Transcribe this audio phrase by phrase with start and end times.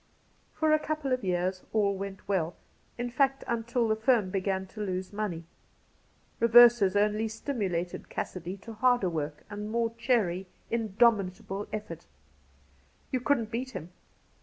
[0.55, 2.55] For a couple of years aU went well—
[2.97, 5.43] in fact, until the firm began to lose money.
[6.41, 12.07] Eeverses only stimulated Cassidy to harder work and more cheery, indomitable effort.
[13.11, 13.89] You couldn't beat him.